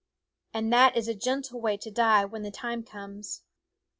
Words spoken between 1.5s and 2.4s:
way to die